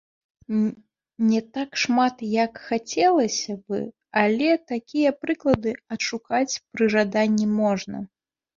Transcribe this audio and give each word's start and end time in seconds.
Не 1.31 1.41
так 1.57 1.69
шмат, 1.81 2.15
як 2.45 2.53
хацелася 2.69 3.53
б, 3.67 3.83
але 4.23 4.49
такія 4.73 5.09
прыклады 5.21 5.71
адшукаць 5.97 6.49
пры 6.71 6.85
жаданні 6.99 7.47
можна. 7.61 7.97